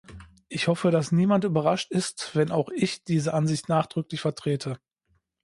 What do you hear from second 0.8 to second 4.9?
dass niemand überrascht ist, wenn auch ich diese Ansicht nachdrücklich vertrete.